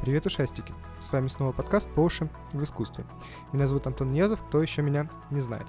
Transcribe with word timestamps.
Привет, 0.00 0.26
ушастики! 0.26 0.72
С 1.00 1.12
вами 1.12 1.26
снова 1.26 1.50
подкаст 1.50 1.90
по 1.90 2.00
уши 2.00 2.28
в 2.52 2.62
искусстве. 2.62 3.04
Меня 3.52 3.66
зовут 3.66 3.88
Антон 3.88 4.12
Ниязов, 4.12 4.40
кто 4.40 4.62
еще 4.62 4.80
меня 4.80 5.08
не 5.30 5.40
знает. 5.40 5.66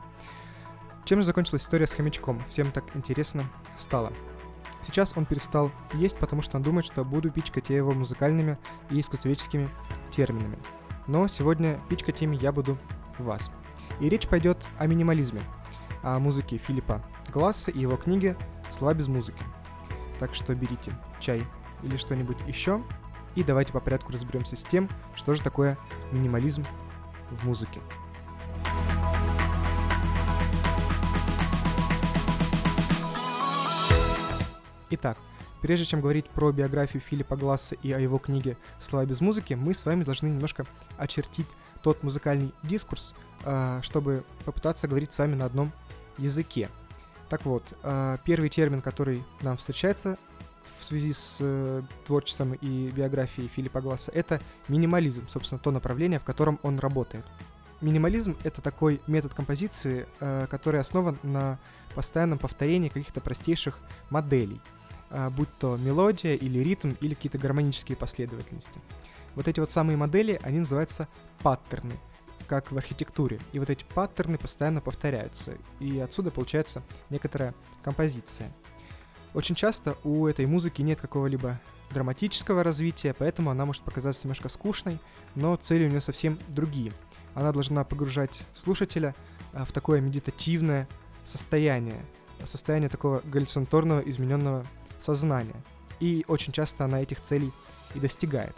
Чем 1.04 1.20
же 1.20 1.26
закончилась 1.26 1.64
история 1.64 1.88
с 1.88 1.94
хомячком? 1.94 2.40
Всем 2.48 2.72
так 2.72 2.84
интересно 2.96 3.44
стало. 3.76 4.14
Сейчас 4.82 5.14
он 5.18 5.26
перестал 5.26 5.72
есть, 5.94 6.16
потому 6.18 6.44
что 6.44 6.58
он 6.58 6.64
думает, 6.64 6.86
что 6.86 7.04
буду 7.04 7.32
пичкать 7.32 7.70
я 7.70 7.78
его 7.78 7.92
музыкальными 7.92 8.60
и 8.92 9.00
искусствоведческими 9.00 9.68
терминами. 10.12 10.60
Но 11.08 11.28
сегодня 11.28 11.80
пичкать 11.90 12.22
ими 12.22 12.36
я 12.36 12.52
буду 12.52 12.78
вас. 13.18 13.50
И 14.00 14.10
речь 14.10 14.28
пойдет 14.28 14.64
о 14.78 14.86
минимализме, 14.86 15.42
о 16.04 16.20
музыке 16.20 16.58
Филиппа 16.58 17.04
Гласса 17.34 17.72
и 17.72 17.80
его 17.80 17.98
книге 17.98 18.38
«Слова 18.70 18.94
без 18.94 19.08
музыки». 19.08 19.44
Так 20.20 20.36
что 20.36 20.54
берите 20.54 20.94
чай 21.20 21.42
или 21.82 21.98
что-нибудь 21.98 22.38
еще, 22.46 22.84
и 23.40 23.44
давайте 23.44 23.72
по 23.72 23.80
порядку 23.80 24.12
разберемся 24.12 24.58
с 24.58 24.66
тем, 24.66 24.90
что 25.16 25.34
же 25.34 25.42
такое 25.42 25.78
минимализм 26.12 26.66
в 27.32 27.48
музыке. 27.48 27.80
Итак, 34.90 35.18
прежде 35.62 35.86
чем 35.86 36.02
говорить 36.02 36.30
про 36.30 36.52
биографию 36.52 37.02
Филиппа 37.02 37.38
Гласса 37.38 37.76
и 37.76 37.94
о 37.94 38.00
его 38.00 38.18
книге 38.18 38.58
«Слова 38.82 39.06
без 39.06 39.22
музыки», 39.22 39.54
мы 39.54 39.74
с 39.74 39.86
вами 39.86 40.04
должны 40.04 40.28
немножко 40.28 40.66
очертить 40.98 41.48
тот 41.82 42.04
музыкальный 42.04 42.52
дискурс, 42.64 43.16
а, 43.46 43.82
чтобы 43.84 44.26
попытаться 44.44 44.90
говорить 44.90 45.14
с 45.14 45.18
вами 45.18 45.36
на 45.36 45.46
одном 45.46 45.72
языке. 46.18 46.70
Так 47.30 47.46
вот, 47.46 47.64
а, 47.84 48.18
первый 48.26 48.50
термин, 48.50 48.82
который 48.82 49.24
нам 49.40 49.56
встречается 49.56 50.18
в 50.78 50.84
связи 50.84 51.14
с 51.14 51.38
э, 51.40 51.82
творчеством 52.06 52.54
и 52.54 52.90
биографией 52.90 53.48
Филиппа 53.48 53.82
Гласса, 53.82 54.12
это 54.12 54.42
минимализм, 54.68 55.28
собственно, 55.28 55.60
то 55.60 55.72
направление, 55.72 56.20
в 56.20 56.24
котором 56.24 56.60
он 56.64 56.80
работает. 56.80 57.26
Минимализм— 57.82 58.36
это 58.44 58.62
такой 58.62 59.00
метод 59.08 59.34
композиции, 59.34 60.06
э, 60.20 60.48
который 60.50 60.80
основан 60.80 61.18
на 61.24 61.58
постоянном 61.96 62.38
повторении 62.38 62.90
каких-то 62.90 63.22
простейших 63.22 63.80
моделей, 64.10 64.62
э, 65.10 65.30
будь 65.30 65.50
то 65.60 65.78
мелодия 65.78 66.36
или 66.36 66.60
ритм, 66.60 66.92
или 67.02 67.14
какие-то 67.14 67.38
гармонические 67.38 67.96
последовательности. 67.96 68.80
Вот 69.36 69.48
эти 69.48 69.60
вот 69.60 69.72
самые 69.72 69.96
модели, 69.96 70.40
они 70.44 70.60
называются 70.60 71.08
паттерны, 71.42 71.94
как 72.48 72.72
в 72.72 72.78
архитектуре. 72.78 73.40
И 73.54 73.60
вот 73.60 73.70
эти 73.70 73.86
паттерны 73.94 74.38
постоянно 74.38 74.82
повторяются, 74.82 75.54
и 75.80 76.00
отсюда 76.00 76.32
получается 76.32 76.84
некоторая 77.10 77.54
композиция. 77.84 78.52
Очень 79.34 79.56
часто 79.56 79.96
у 80.04 80.26
этой 80.28 80.46
музыки 80.48 80.82
нет 80.82 81.00
какого-либо 81.00 81.60
драматического 81.92 82.64
развития, 82.64 83.14
поэтому 83.18 83.52
она 83.52 83.66
может 83.66 83.84
показаться 83.84 84.26
немножко 84.26 84.50
скучной, 84.50 85.00
но 85.36 85.56
цели 85.56 85.86
у 85.86 85.90
нее 85.90 86.02
совсем 86.02 86.40
другие. 86.50 86.92
Она 87.36 87.52
должна 87.52 87.84
погружать 87.84 88.42
слушателя 88.54 89.16
а, 89.54 89.66
в 89.66 89.72
такое 89.72 90.02
медитативное 90.02 90.88
состояние, 91.26 92.02
состояние 92.46 92.90
такого 92.90 93.22
галлюцинаторного 93.26 94.02
измененного 94.02 94.66
сознания. 95.00 95.56
И 96.00 96.26
очень 96.28 96.54
часто 96.54 96.86
она 96.86 97.02
этих 97.02 97.22
целей 97.22 97.52
и 97.94 98.00
достигает. 98.00 98.56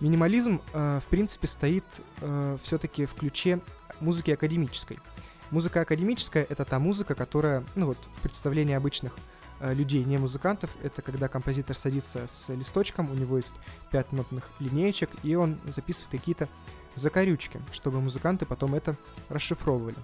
Минимализм, 0.00 0.60
э, 0.74 1.00
в 1.02 1.06
принципе, 1.08 1.46
стоит 1.46 1.84
все-таки 2.62 3.06
в 3.06 3.14
ключе 3.14 3.60
музыки 4.00 4.30
академической. 4.30 4.98
Музыка 5.50 5.80
академическая— 5.80 6.46
это 6.48 6.64
та 6.64 6.78
музыка, 6.78 7.14
которая, 7.14 7.64
ну 7.76 7.86
вот, 7.86 7.98
в 8.16 8.20
представлении 8.20 8.74
обычных 8.74 9.16
людей, 9.60 10.04
не 10.04 10.18
музыкантов. 10.18 10.70
Это 10.82 11.02
когда 11.02 11.28
композитор 11.28 11.76
садится 11.76 12.26
с 12.26 12.52
листочком, 12.52 13.10
у 13.10 13.14
него 13.14 13.36
есть 13.36 13.54
пять 13.90 14.12
нотных 14.12 14.44
линеечек, 14.58 15.10
и 15.22 15.34
он 15.34 15.58
записывает 15.68 16.10
какие-то 16.10 16.48
закорючки, 16.94 17.60
чтобы 17.72 18.00
музыканты 18.00 18.46
потом 18.46 18.74
это 18.74 18.96
расшифровывали. 19.28 19.96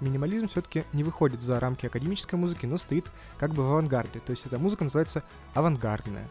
Минимализм 0.00 0.48
все-таки 0.48 0.84
не 0.92 1.04
выходит 1.04 1.42
за 1.42 1.60
рамки 1.60 1.86
академической 1.86 2.34
музыки, 2.34 2.66
но 2.66 2.76
стоит 2.76 3.06
как 3.38 3.52
бы 3.52 3.62
в 3.62 3.70
авангарде. 3.70 4.20
То 4.20 4.30
есть 4.30 4.44
эта 4.46 4.58
музыка 4.58 4.84
называется 4.84 5.22
авангардная. 5.54 6.28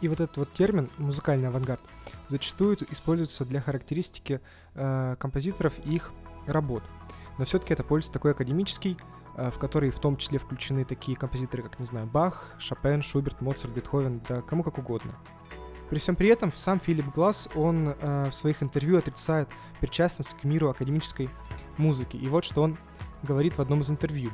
И 0.00 0.08
вот 0.08 0.20
этот 0.20 0.36
вот 0.36 0.52
термин 0.52 0.88
музыкальный 0.98 1.48
авангард 1.48 1.82
зачастую 2.28 2.76
используется 2.90 3.44
для 3.44 3.60
характеристики 3.60 4.40
э, 4.74 5.16
композиторов 5.18 5.74
и 5.84 5.96
их 5.96 6.12
работ. 6.46 6.82
Но 7.38 7.44
все-таки 7.44 7.72
это 7.72 7.84
полюс 7.84 8.10
такой 8.10 8.32
академический, 8.32 8.96
Э, 8.96 9.21
в 9.36 9.58
которые 9.58 9.90
в 9.90 9.98
том 9.98 10.16
числе 10.16 10.38
включены 10.38 10.84
такие 10.84 11.16
композиторы, 11.16 11.62
как, 11.62 11.78
не 11.78 11.86
знаю, 11.86 12.06
Бах, 12.06 12.54
Шопен, 12.58 13.02
Шуберт, 13.02 13.40
Моцарт, 13.40 13.72
Бетховен, 13.72 14.20
да 14.28 14.42
кому 14.42 14.62
как 14.62 14.78
угодно. 14.78 15.12
При 15.92 15.98
всем 15.98 16.16
при 16.16 16.28
этом 16.28 16.52
сам 16.54 16.80
Филипп 16.80 17.14
Глаз, 17.14 17.48
он 17.54 17.88
э, 17.88 18.30
в 18.30 18.34
своих 18.34 18.62
интервью 18.62 18.96
отрицает 18.96 19.50
причастность 19.80 20.34
к 20.40 20.44
миру 20.44 20.70
академической 20.70 21.28
музыки. 21.76 22.16
И 22.16 22.28
вот 22.28 22.44
что 22.44 22.62
он 22.62 22.78
говорит 23.22 23.58
в 23.58 23.60
одном 23.60 23.82
из 23.82 23.90
интервью. 23.90 24.30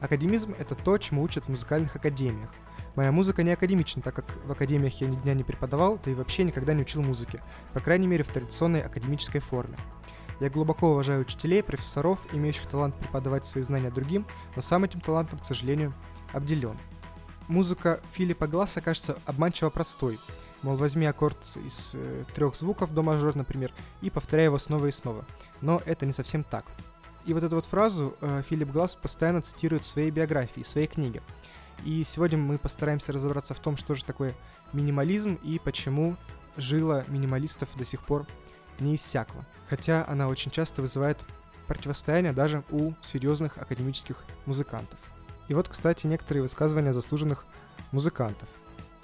Академизм— 0.00 0.54
это 0.58 0.74
то, 0.74 0.96
чему 0.98 1.22
учат 1.22 1.46
в 1.46 1.48
музыкальных 1.48 1.96
академиях. 1.96 2.50
Моя 2.96 3.12
музыка 3.12 3.42
не 3.42 3.50
академична, 3.50 4.02
так 4.02 4.14
как 4.14 4.26
в 4.44 4.52
академиях 4.52 5.00
я 5.00 5.08
ни 5.08 5.16
дня 5.16 5.34
не 5.34 5.44
преподавал, 5.44 5.98
да 6.04 6.10
и 6.10 6.14
вообще 6.14 6.44
никогда 6.44 6.72
не 6.72 6.82
учил 6.82 7.02
музыке, 7.02 7.42
по 7.72 7.80
крайней 7.80 8.06
мере 8.06 8.24
в 8.24 8.28
традиционной 8.28 8.82
академической 8.82 9.40
форме. 9.40 9.76
Я 10.40 10.48
глубоко 10.48 10.92
уважаю 10.92 11.20
учителей, 11.20 11.62
профессоров, 11.62 12.26
имеющих 12.32 12.66
талант 12.66 12.94
преподавать 12.96 13.44
свои 13.44 13.62
знания 13.62 13.90
другим, 13.90 14.26
но 14.56 14.62
сам 14.62 14.84
этим 14.84 15.00
талантом, 15.02 15.38
к 15.38 15.44
сожалению, 15.44 15.92
обделен. 16.32 16.78
Музыка 17.46 18.00
Филиппа 18.12 18.46
Гласса 18.46 18.80
кажется 18.80 19.18
обманчиво 19.26 19.68
простой. 19.68 20.18
Мол, 20.62 20.76
возьми 20.76 21.04
аккорд 21.04 21.56
из 21.66 21.94
э, 21.94 22.24
трех 22.34 22.56
звуков 22.56 22.94
до 22.94 23.02
мажор, 23.02 23.36
например, 23.36 23.72
и 24.00 24.08
повторяй 24.08 24.46
его 24.46 24.58
снова 24.58 24.86
и 24.86 24.90
снова. 24.92 25.26
Но 25.60 25.82
это 25.84 26.06
не 26.06 26.12
совсем 26.12 26.42
так. 26.42 26.64
И 27.26 27.34
вот 27.34 27.42
эту 27.42 27.56
вот 27.56 27.66
фразу 27.66 28.14
э, 28.20 28.42
Филипп 28.48 28.70
Гласс 28.70 28.94
постоянно 28.94 29.42
цитирует 29.42 29.82
в 29.82 29.86
своей 29.86 30.10
биографии, 30.10 30.62
в 30.62 30.68
своей 30.68 30.86
книге. 30.86 31.22
И 31.84 32.02
сегодня 32.04 32.38
мы 32.38 32.56
постараемся 32.56 33.12
разобраться 33.12 33.52
в 33.52 33.58
том, 33.58 33.76
что 33.76 33.94
же 33.94 34.04
такое 34.04 34.34
минимализм 34.72 35.38
и 35.42 35.58
почему 35.58 36.16
жила 36.56 37.04
минималистов 37.08 37.68
до 37.76 37.84
сих 37.84 38.02
пор 38.02 38.26
не 38.80 38.94
иссякла, 38.94 39.44
хотя 39.68 40.04
она 40.06 40.28
очень 40.28 40.50
часто 40.50 40.82
вызывает 40.82 41.18
противостояние 41.66 42.32
даже 42.32 42.64
у 42.70 42.92
серьезных 43.02 43.58
академических 43.58 44.16
музыкантов. 44.46 44.98
И 45.48 45.54
вот, 45.54 45.68
кстати, 45.68 46.06
некоторые 46.06 46.42
высказывания 46.42 46.92
заслуженных 46.92 47.44
музыкантов. 47.92 48.48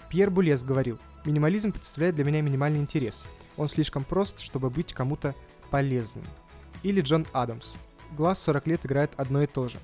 Пьер 0.09 0.31
Булес 0.31 0.65
говорил, 0.65 0.98
«Минимализм 1.25 1.72
представляет 1.72 2.15
для 2.15 2.25
меня 2.25 2.41
минимальный 2.41 2.78
интерес. 2.78 3.25
Он 3.56 3.69
слишком 3.69 4.04
прост, 4.04 4.41
чтобы 4.41 4.70
быть 4.70 4.92
кому-то 4.92 5.34
полезным». 5.70 6.25
Или 6.82 7.00
Джон 7.00 7.26
Адамс. 7.32 7.75
Глаз 8.16 8.41
40 8.42 8.66
лет 8.69 8.86
играет 8.86 9.10
одно 9.16 9.42
и 9.42 9.47
то 9.47 9.69
же. 9.69 9.78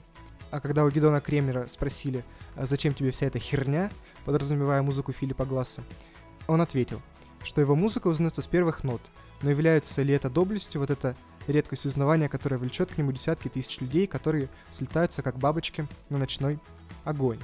А 0.51 0.61
когда 0.61 0.85
у 0.85 0.91
Гидона 0.91 1.21
Кремера 1.21 1.67
спросили, 1.67 2.25
«А 2.55 2.67
зачем 2.67 2.95
тебе 2.95 3.11
вся 3.11 3.27
эта 3.27 3.39
херня, 3.39 3.91
подразумевая 4.25 4.83
музыку 4.83 5.13
Филиппа 5.13 5.45
Гласса, 5.45 5.83
он 6.47 6.61
ответил, 6.61 7.01
что 7.43 7.61
его 7.61 7.75
музыка 7.75 8.09
узнается 8.09 8.43
с 8.43 8.47
первых 8.47 8.85
нот, 8.85 9.01
но 9.43 9.51
является 9.51 10.03
ли 10.03 10.15
это 10.15 10.31
доблестью, 10.31 10.81
вот 10.81 10.91
эта 10.91 11.17
редкость 11.47 11.87
узнавания, 11.87 12.29
которая 12.29 12.59
влечет 12.59 12.93
к 12.93 12.99
нему 12.99 13.13
десятки 13.13 13.49
тысяч 13.49 13.81
людей, 13.81 14.07
которые 14.07 14.49
слетаются 14.71 15.23
как 15.23 15.39
бабочки 15.39 15.87
на 16.09 16.19
ночной 16.19 16.59
огонь. 17.05 17.41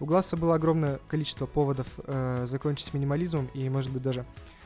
У 0.00 0.04
Гласса 0.04 0.36
было 0.36 0.56
огромное 0.56 1.00
количество 1.08 1.46
поводов 1.46 1.86
э, 2.04 2.44
закончить 2.46 2.92
минимализмом 2.94 3.48
и, 3.54 3.68
может 3.68 3.90
быть, 3.92 4.02
даже 4.02 4.24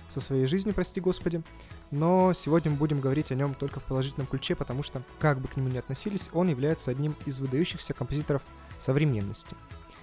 со 0.08 0.20
своей 0.20 0.46
жизнью, 0.46 0.74
прости 0.74 1.00
господи. 1.00 1.42
Но 1.90 2.32
сегодня 2.34 2.70
мы 2.70 2.76
будем 2.76 3.00
говорить 3.00 3.30
о 3.32 3.34
нем 3.34 3.54
только 3.54 3.80
в 3.80 3.84
положительном 3.84 4.26
ключе, 4.26 4.54
потому 4.54 4.82
что, 4.82 5.02
как 5.18 5.40
бы 5.40 5.48
к 5.48 5.56
нему 5.56 5.68
ни 5.68 5.78
относились, 5.78 6.28
он 6.32 6.48
является 6.48 6.90
одним 6.90 7.16
из 7.24 7.38
выдающихся 7.38 7.94
композиторов 7.94 8.42
современности. 8.78 9.56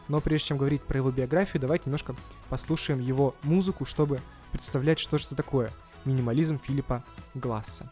Но 0.07 0.19
прежде 0.19 0.47
чем 0.47 0.57
говорить 0.57 0.81
про 0.81 0.97
его 0.97 1.11
биографию, 1.11 1.61
давайте 1.61 1.85
немножко 1.85 2.15
послушаем 2.49 2.99
его 2.99 3.35
музыку, 3.43 3.85
чтобы 3.85 4.19
представлять, 4.51 4.97
что 4.97 5.19
же 5.19 5.25
это 5.27 5.35
такое– 5.35 5.71
минимализм 6.05 6.57
Филиппа 6.59 7.03
Гласса. 7.35 7.89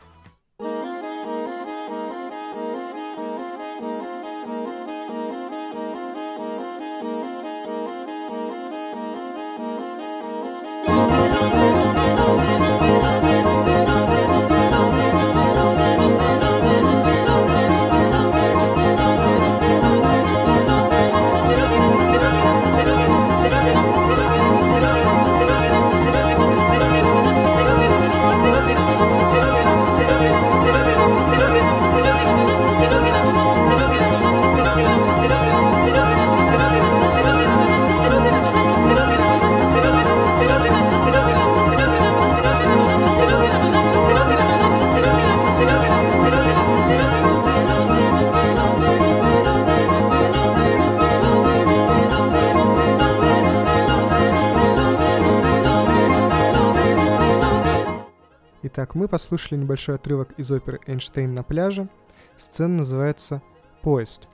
Итак, 58.77 58.93
мы 58.93 59.07
послушали 59.07 59.59
небольшой 59.59 59.95
отрывок 59.95 60.33
из 60.37 60.51
оперы 60.51 60.79
«Эйнштейн 60.85 61.33
на 61.33 61.41
пляже». 61.41 61.89
Сцена 62.37 62.77
называется 62.77 63.41
«Поезд». 63.81 64.27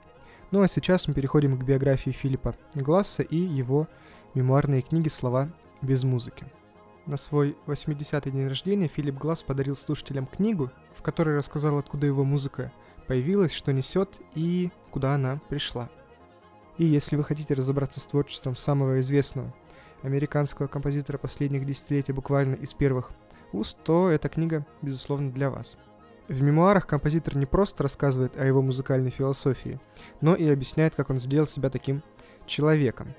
Ну 0.50 0.60
а 0.60 0.68
сейчас 0.68 1.08
мы 1.08 1.14
переходим 1.14 1.58
к 1.58 1.64
биографии 1.64 2.10
Филиппа 2.10 2.54
Гласса 2.74 3.22
и 3.22 3.38
его 3.38 3.88
мемуарные 4.34 4.82
книги 4.82 5.08
«Слова 5.08 5.48
без 5.80 6.04
музыки». 6.04 6.44
На 7.06 7.16
свой 7.16 7.56
80-й 7.66 8.30
день 8.30 8.46
рождения 8.46 8.86
Филипп 8.86 9.14
Гласс 9.14 9.42
подарил 9.42 9.76
слушателям 9.76 10.26
книгу, 10.26 10.70
в 10.94 11.00
которой 11.00 11.38
рассказал, 11.38 11.78
откуда 11.78 12.04
его 12.04 12.22
музыка 12.22 12.70
появилась, 13.06 13.54
что 13.54 13.72
несет 13.72 14.20
и 14.34 14.70
куда 14.90 15.14
она 15.14 15.40
пришла. 15.48 15.88
И 16.76 16.84
если 16.84 17.16
вы 17.16 17.24
хотите 17.24 17.54
разобраться 17.54 17.98
с 17.98 18.06
творчеством 18.06 18.56
самого 18.56 19.00
известного 19.00 19.54
американского 20.02 20.66
композитора 20.66 21.16
последних 21.16 21.64
десятилетий 21.64 22.12
буквально 22.12 22.56
из 22.56 22.74
первых 22.74 23.10
уст, 23.54 23.76
то 23.84 24.08
эта 24.10 24.28
книга, 24.28 24.66
безусловно, 24.82 25.30
для 25.30 25.50
вас. 25.50 25.76
В 26.28 26.42
мемуарах 26.42 26.86
композитор 26.86 27.36
не 27.36 27.44
просто 27.44 27.82
рассказывает 27.82 28.36
о 28.38 28.44
его 28.44 28.62
музыкальной 28.62 29.10
философии, 29.10 29.78
но 30.22 30.34
и 30.34 30.48
объясняет, 30.48 30.94
как 30.94 31.10
он 31.10 31.18
сделал 31.18 31.46
себя 31.46 31.68
таким 31.68 32.02
человеком. 32.46 33.14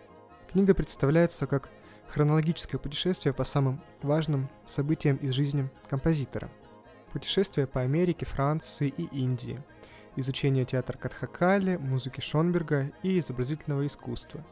Книга 0.52 0.74
представляется 0.74 1.46
как 1.46 1.70
хронологическое 2.08 2.80
путешествие 2.80 3.34
по 3.34 3.44
самым 3.44 3.82
важным 4.02 4.50
событиям 4.64 5.18
из 5.18 5.32
жизни 5.32 5.70
композитора. 5.90 6.50
Путешествие 7.12 7.68
по 7.68 7.82
Америке, 7.82 8.26
Франции 8.26 8.94
и 8.96 9.04
Индии. 9.04 9.62
Изучение 10.16 10.66
театра 10.66 10.98
Катхакали, 10.98 11.78
музыки 11.78 12.22
Шонберга 12.22 12.92
и 13.04 13.20
изобразительного 13.20 13.86
искусства. 13.86 14.46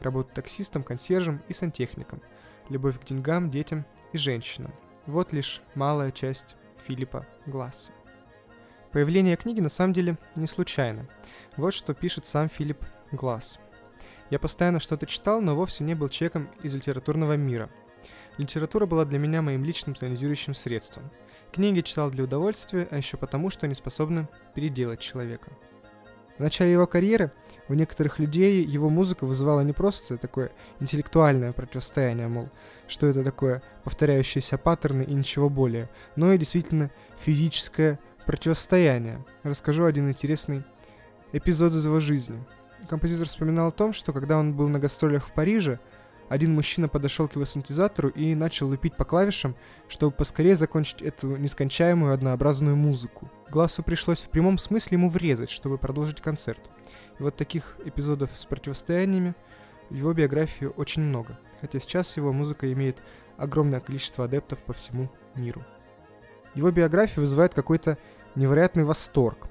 Работа 0.00 0.34
таксистом, 0.34 0.82
консьержем 0.82 1.40
и 1.48 1.52
сантехником. 1.52 2.20
Любовь 2.68 3.00
к 3.00 3.04
деньгам, 3.04 3.50
детям 3.50 3.86
и 4.12 4.18
женщинам. 4.18 4.72
Вот 5.06 5.32
лишь 5.32 5.60
малая 5.74 6.10
часть 6.10 6.56
Филиппа 6.86 7.26
Гласса. 7.44 7.92
Появление 8.90 9.36
книги 9.36 9.60
на 9.60 9.68
самом 9.68 9.92
деле 9.92 10.16
не 10.34 10.46
случайно. 10.46 11.06
Вот 11.56 11.74
что 11.74 11.92
пишет 11.92 12.24
сам 12.24 12.48
Филипп 12.48 12.82
Гласс. 13.12 13.58
Я 14.30 14.38
постоянно 14.38 14.80
что-то 14.80 15.04
читал, 15.04 15.42
но 15.42 15.54
вовсе 15.54 15.84
не 15.84 15.94
был 15.94 16.08
человеком 16.08 16.48
из 16.62 16.74
литературного 16.74 17.36
мира. 17.36 17.68
Литература 18.38 18.86
была 18.86 19.04
для 19.04 19.18
меня 19.18 19.42
моим 19.42 19.62
личным 19.62 19.94
тонизирующим 19.94 20.54
средством. 20.54 21.10
Книги 21.52 21.82
читал 21.82 22.10
для 22.10 22.24
удовольствия, 22.24 22.88
а 22.90 22.96
еще 22.96 23.16
потому, 23.16 23.50
что 23.50 23.66
они 23.66 23.74
способны 23.74 24.26
переделать 24.54 25.00
человека. 25.00 25.52
В 26.36 26.40
начале 26.40 26.72
его 26.72 26.86
карьеры 26.86 27.32
у 27.68 27.74
некоторых 27.74 28.18
людей 28.18 28.64
его 28.64 28.88
музыка 28.88 29.24
вызывала 29.24 29.60
не 29.60 29.72
просто 29.72 30.18
такое 30.18 30.50
интеллектуальное 30.80 31.52
противостояние, 31.52 32.26
мол, 32.26 32.48
что 32.88 33.06
это 33.06 33.22
такое 33.22 33.62
повторяющиеся 33.84 34.58
паттерны 34.58 35.02
и 35.02 35.14
ничего 35.14 35.48
более, 35.48 35.88
но 36.16 36.32
и 36.32 36.38
действительно 36.38 36.90
физическое 37.20 38.00
противостояние. 38.26 39.24
Расскажу 39.44 39.84
один 39.84 40.08
интересный 40.08 40.64
эпизод 41.32 41.72
из 41.72 41.84
его 41.84 42.00
жизни. 42.00 42.42
Композитор 42.88 43.28
вспоминал 43.28 43.68
о 43.68 43.72
том, 43.72 43.92
что 43.92 44.12
когда 44.12 44.36
он 44.36 44.54
был 44.54 44.68
на 44.68 44.80
гастролях 44.80 45.24
в 45.26 45.32
Париже, 45.32 45.78
один 46.28 46.54
мужчина 46.54 46.88
подошел 46.88 47.28
к 47.28 47.34
его 47.34 47.44
синтезатору 47.44 48.08
и 48.08 48.34
начал 48.34 48.68
лупить 48.68 48.96
по 48.96 49.04
клавишам, 49.04 49.54
чтобы 49.88 50.16
поскорее 50.16 50.56
закончить 50.56 51.02
эту 51.02 51.36
нескончаемую 51.36 52.12
однообразную 52.12 52.76
музыку. 52.76 53.30
Глазу 53.54 53.84
пришлось 53.84 54.20
в 54.20 54.30
прямом 54.30 54.58
смысле 54.58 54.96
ему 54.96 55.08
врезать, 55.08 55.48
чтобы 55.48 55.78
продолжить 55.78 56.20
концерт. 56.20 56.58
И 57.20 57.22
вот 57.22 57.36
таких 57.36 57.76
эпизодов 57.84 58.30
с 58.34 58.46
противостояниями 58.46 59.36
в 59.90 59.94
его 59.94 60.12
биографии 60.12 60.64
очень 60.64 61.02
много, 61.02 61.38
хотя 61.60 61.78
сейчас 61.78 62.16
его 62.16 62.32
музыка 62.32 62.72
имеет 62.72 62.98
огромное 63.36 63.78
количество 63.78 64.24
адептов 64.24 64.58
по 64.64 64.72
всему 64.72 65.08
миру. 65.36 65.64
Его 66.56 66.72
биография 66.72 67.20
вызывает 67.20 67.54
какой-то 67.54 67.96
невероятный 68.34 68.82
восторг. 68.82 69.46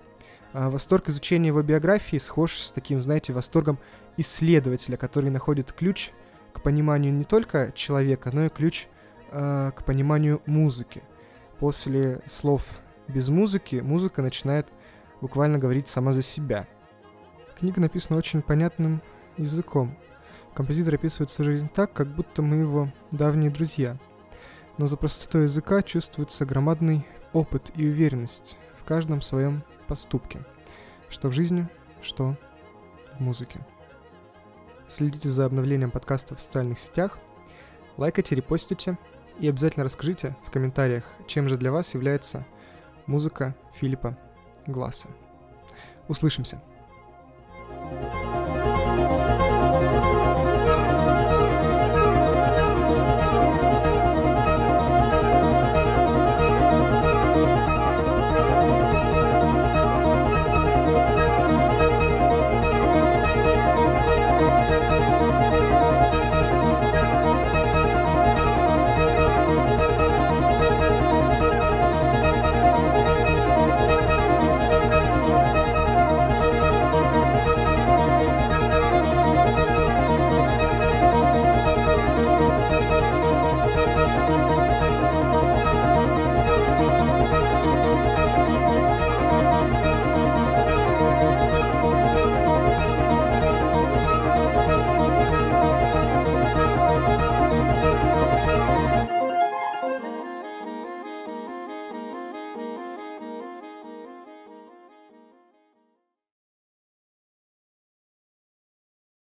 А 0.51 0.69
восторг 0.69 1.07
изучения 1.07 1.47
его 1.47 1.61
биографии 1.61 2.17
схож 2.17 2.57
с 2.57 2.73
таким, 2.73 3.01
знаете, 3.01 3.31
восторгом 3.31 3.79
исследователя, 4.17 4.97
который 4.97 5.29
находит 5.29 5.71
ключ 5.71 6.11
к 6.51 6.61
пониманию 6.61 7.13
не 7.13 7.23
только 7.23 7.71
человека, 7.73 8.31
но 8.33 8.47
и 8.47 8.49
ключ 8.49 8.87
э, 9.31 9.71
к 9.73 9.85
пониманию 9.85 10.41
музыки. 10.45 11.03
После 11.57 12.19
слов 12.27 12.69
без 13.07 13.29
музыки 13.29 13.77
музыка 13.77 14.21
начинает 14.21 14.67
буквально 15.21 15.57
говорить 15.57 15.87
сама 15.87 16.13
за 16.13 16.21
себя. 16.21 16.67
Книга 17.57 17.81
написана 17.81 18.17
очень 18.17 18.41
понятным 18.41 19.01
языком. 19.37 19.97
Композитор 20.53 20.95
описывает 20.95 21.29
свою 21.29 21.51
жизнь 21.51 21.69
так, 21.73 21.93
как 21.93 22.07
будто 22.07 22.41
мы 22.41 22.57
его 22.57 22.91
давние 23.11 23.49
друзья. 23.49 23.97
Но 24.77 24.85
за 24.85 24.97
простотой 24.97 25.43
языка 25.43 25.81
чувствуется 25.81 26.45
громадный 26.45 27.05
опыт 27.31 27.71
и 27.75 27.87
уверенность 27.87 28.57
в 28.77 28.83
каждом 28.83 29.21
своем 29.21 29.63
поступке. 29.87 30.39
Что 31.09 31.29
в 31.29 31.33
жизни, 31.33 31.67
что 32.01 32.35
в 33.17 33.21
музыке. 33.21 33.59
Следите 34.89 35.29
за 35.29 35.45
обновлением 35.45 35.91
подкаста 35.91 36.35
в 36.35 36.41
социальных 36.41 36.79
сетях, 36.79 37.17
лайкайте, 37.97 38.35
репостите 38.35 38.97
и 39.39 39.47
обязательно 39.47 39.85
расскажите 39.85 40.35
в 40.45 40.51
комментариях, 40.51 41.03
чем 41.27 41.49
же 41.49 41.57
для 41.57 41.71
вас 41.71 41.93
является 41.93 42.45
музыка 43.07 43.55
Филиппа 43.73 44.17
Гласса. 44.67 45.07
Услышимся! 46.07 46.61